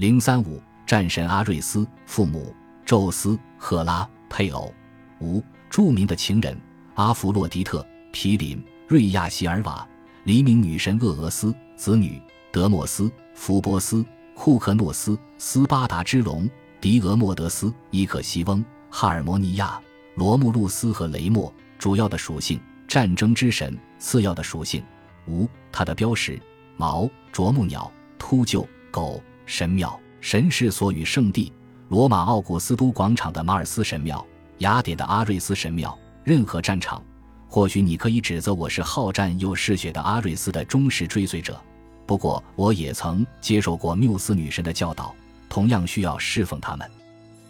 [0.00, 2.54] 零三五，战神阿瑞斯，父母
[2.86, 4.72] 宙斯、赫拉，配偶
[5.20, 6.58] 五，著名的情人
[6.94, 9.86] 阿弗洛狄特、毗邻、瑞亚希尔瓦，
[10.24, 12.18] 黎明女神厄俄斯，子女
[12.50, 14.02] 德莫斯、福波斯、
[14.34, 16.48] 库克诺斯、斯巴达之龙
[16.80, 19.78] 狄俄莫德斯、伊克西翁、哈尔摩尼亚、
[20.14, 21.52] 罗慕路斯和雷莫。
[21.78, 22.58] 主要的属性：
[22.88, 24.82] 战争之神；次要的属性：
[25.26, 25.46] 无。
[25.70, 26.40] 它的标识：
[26.78, 29.22] 毛、啄木鸟、秃鹫、狗。
[29.50, 31.52] 神庙、神是所与圣地：
[31.88, 34.24] 罗马奥古斯都广场的马尔斯神庙、
[34.58, 35.98] 雅典的阿瑞斯神庙。
[36.22, 37.02] 任何战场，
[37.48, 41.60] 或许你可以指责我是好战又嗜血的阿瑞斯的忠实追随者。
[42.06, 45.12] 不过，我也曾接受过缪斯女神的教导，
[45.48, 46.88] 同样需要侍奉他们。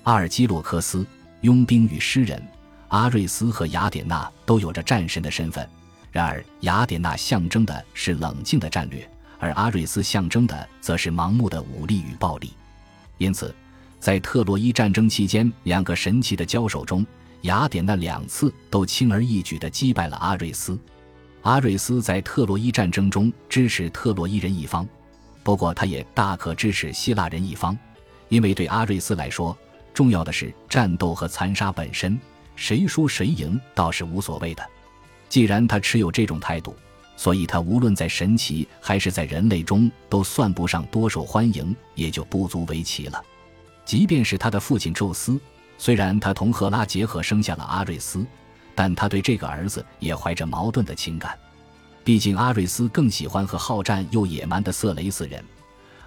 [0.05, 1.05] 阿尔基洛克斯，
[1.43, 2.43] 佣兵与诗人。
[2.89, 5.69] 阿瑞斯和雅典娜都有着战神的身份，
[6.11, 9.07] 然而雅典娜象征的是冷静的战略，
[9.41, 12.53] 而阿瑞斯象征的则是盲目的武力与暴力。
[13.19, 13.53] 因此，
[13.99, 17.05] 在特洛伊战争期间，两个神奇的交手中，
[17.43, 20.79] 雅典娜两次都轻而易举地击败了阿瑞斯。
[21.43, 24.87] 阿瑞斯在特洛伊战争中支持特洛伊人一方，
[25.43, 27.77] 不过他也大可支持希腊人一方，
[28.29, 29.57] 因为对阿瑞斯来说，
[29.95, 32.21] 重要的是战斗和残杀本身。
[32.57, 34.63] 谁输谁赢倒是无所谓的，
[35.31, 36.77] 既然他持有这种态度，
[37.21, 43.23] 所以他无论在神奇还是在人类中都算不上多受欢迎，也就不足为奇了。
[43.85, 45.39] 即便是他的父亲宙斯，
[45.77, 48.25] 虽然他同赫拉结合生下了阿瑞斯，
[48.75, 51.39] 但他对这个儿子也怀着矛盾的情感。
[52.03, 55.45] 毕竟阿瑞斯更喜欢和好战又野蛮的色雷斯人，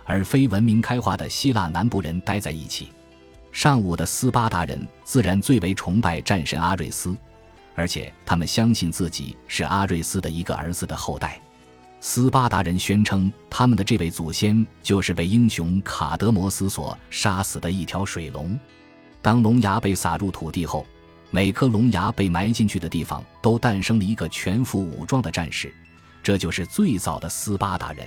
[0.05, 2.89] 而非文明开化的希腊南部人待在一起。
[3.51, 7.15] 上午的斯巴达人自然最为崇拜战神阿瑞斯，
[7.75, 11.39] 而且他们相信自己是阿瑞斯的一个儿子的后代。
[11.99, 18.59] 斯巴达人宣称，他们的这位祖先就是被英雄卡德摩斯所杀死的一条水龙。
[19.21, 20.85] 当龙牙被撒入土地后，
[21.31, 25.73] 每颗龙牙被埋进去的地方都诞生了一个全副武装的战士，
[26.21, 28.05] 这就是最早的斯巴达人。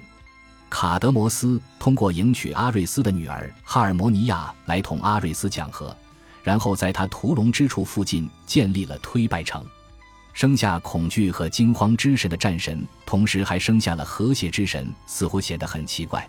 [0.68, 5.96] 卡德摩斯通过迎娶阿瑞斯的女儿哈尔摩尼亚来同阿瑞斯讲和，
[6.46, 9.66] 然后在他屠龙之处附近建立了推拜城，
[10.32, 16.24] 生下恐惧和惊慌之神的战神，同时还生下了和谐之神，似乎显得很奇怪。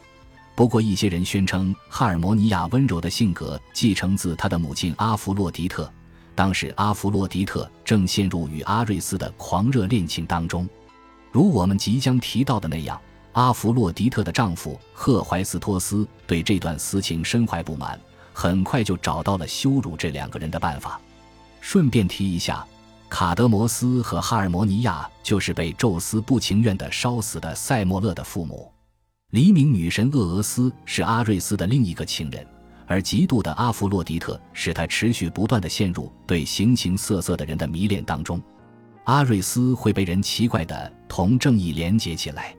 [0.55, 5.87] 不过，一些人宣称哈尔摩尼亚温柔的性格继承自他的母亲阿弗洛狄特，
[6.33, 10.67] 当时阿弗洛狄特正陷入与阿瑞斯的狂热恋情当中，
[11.31, 12.99] 如我们即将提到的那样。
[13.33, 18.01] 阿弗洛狄特的丈夫赫淮斯托斯对这段私情深怀不满，
[18.39, 21.01] 很快就找到了羞辱这两个人的办法。
[21.59, 22.63] 顺便提一下，
[23.09, 28.71] 卡德摩斯和哈尔摩尼亚就是被宙斯不情愿地烧死的塞莫勒的父母。
[29.31, 32.45] 黎明女神厄俄斯是阿瑞斯的另一个情人，
[32.85, 38.39] 而嫉妒的阿弗洛狄特使他持续不断地陷入对形形色色的人的迷恋当中。
[39.05, 42.55] 阿瑞斯会被人奇怪的同正义连结起来。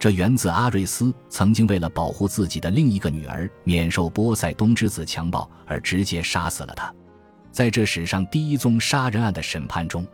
[0.00, 6.90] 这源自阿瑞斯曾经为了保护自己的另一个女儿免受波塞冬之子强暴而直接杀死了她。
[7.52, 10.06] 在这史上第一宗杀人案的审判中，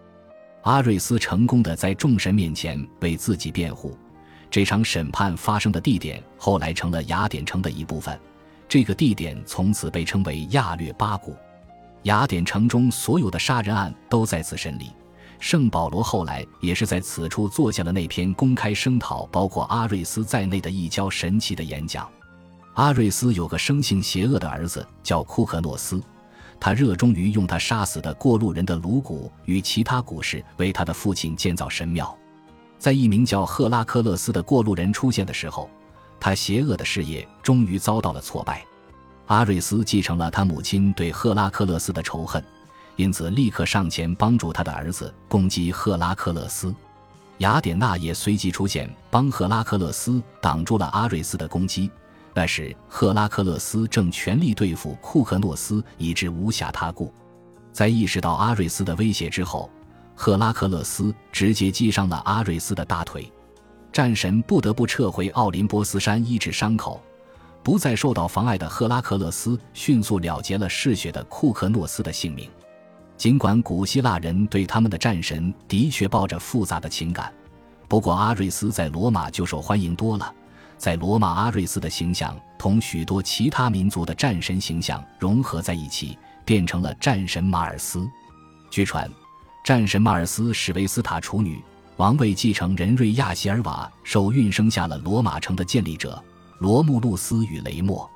[0.62, 3.96] 阿瑞斯成功的在众神面前为自己辩护。
[4.50, 8.18] 这场审判发生的地点后来成了雅典城的一部分，
[8.68, 11.36] 这个地点从此被称为亚略巴谷。
[12.02, 14.90] 雅典城中所有的杀人案都在此审理。
[15.38, 22.08] 圣保罗后来也是在此处做下了那篇公开声讨包括阿瑞斯在内的一交神奇的演讲。
[22.74, 26.02] 阿瑞斯有个生性邪恶的儿子叫库克诺斯，
[26.60, 32.16] 他热衷于用他杀死的过路人的颅骨与其他骨饰为他的父亲建造神庙。
[32.78, 35.70] 在一名叫赫拉克勒斯的过路人出现的时候，
[36.20, 38.64] 他邪恶的事业终于遭到了挫败。
[39.26, 42.42] 阿瑞斯继承了他母亲对赫拉克勒斯的仇恨。
[42.96, 46.74] 因此，立刻上前帮助他的儿子攻击赫拉克勒斯。
[47.38, 51.90] 雅典娜也随即出现，帮赫拉克勒斯挡住了阿瑞斯的攻击。
[52.32, 57.12] 那时，赫拉克勒斯正全力对付库克诺斯，以致无暇他顾。
[57.72, 59.70] 在意识到阿瑞斯的威胁之后，
[60.14, 63.30] 赫拉克勒斯直接击伤了阿瑞斯的大腿。
[63.92, 67.02] 战神不得不撤回奥林波斯山医治伤口。
[67.62, 72.48] 不再受到妨碍的赫拉克勒斯迅速了结了嗜血的库克诺斯的性命。
[73.16, 77.32] 尽管古希腊人对他们的战神的确抱着复杂的情感，
[77.88, 80.34] 不过阿瑞斯在罗马就受欢迎多了。
[80.76, 88.06] 在罗马，阿瑞斯的形象同许多其他民族的战神形象融合在一起，变成了战神马尔斯。
[88.70, 89.10] 据传，
[89.64, 91.62] 战神马尔斯是维斯塔处女，
[91.96, 96.22] 王位继承人瑞亚希尔瓦受孕生下了罗马城的建立者
[96.58, 98.08] 罗慕路斯与雷莫。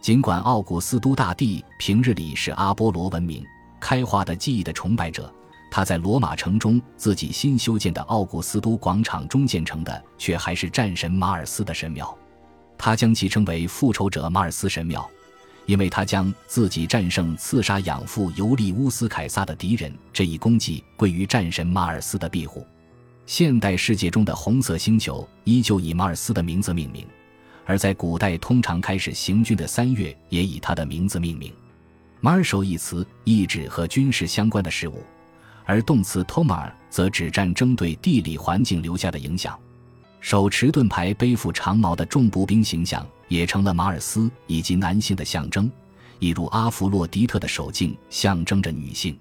[0.00, 3.46] 尽管奥古斯都大帝平日里是阿波罗文明
[3.82, 5.30] 开化的记忆的崇拜者，
[5.68, 12.16] 他在罗马城中自己新修建的奥古斯都广场中建成的，却还是战神马尔斯的神庙。
[12.78, 15.04] 他将其称为复仇者马尔斯神庙，
[15.66, 22.64] 因为他将自己战胜刺杀养父尤利乌斯凯撒的敌人这一功绩归于战神马尔斯的庇护。
[23.26, 27.04] 现代世界中的红色星球依旧以马尔斯的名字命名。
[27.66, 31.52] 而在古代，通常开始行军的三月也以他的名字命名。
[32.22, 35.02] Marshal 一词意指和军事相关的事物，
[35.64, 39.58] 而动词 tomar 则指战争对地理环境留下的影响。
[40.20, 45.68] 手持盾牌、背负长矛的重步兵形象也成了马尔斯以及男性的象征，
[46.20, 49.18] 一如阿弗洛狄特的手镜象征着女性。